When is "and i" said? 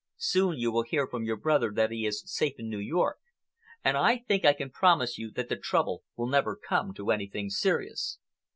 3.83-4.17